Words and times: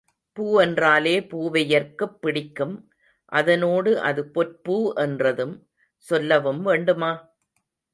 பூ 0.37 0.61
என்றாலே 0.61 1.13
பூவையர்க்குப் 1.21 2.17
பிடிக்கும் 2.21 2.73
அதனோடு 3.31 4.01
அது 4.01 4.23
பொற்பூ 4.35 4.77
என்றதும் 4.97 5.55
சொல்லவும் 6.05 6.61
வேண்டுமா? 6.61 7.11